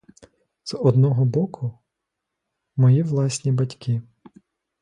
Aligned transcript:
З 0.63 0.73
одного 0.73 1.25
боку— 1.25 1.79
мої 2.75 3.03
власні 3.03 3.51
батьки. 3.51 4.01